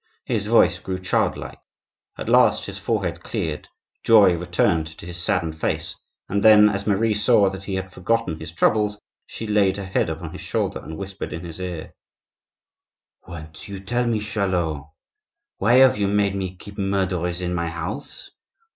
[0.25, 1.59] His voice grew child like.
[2.17, 3.67] At last his forehead cleared,
[4.03, 5.95] joy returned to his saddened face,
[6.27, 10.09] and then, as Marie saw that he had forgotten his troubles, she laid her head
[10.09, 11.93] upon his shoulder and whispered in his ear:—
[13.27, 14.87] "Won't you tell me, Charlot,
[15.59, 18.31] why you have made me keep murderers in my house?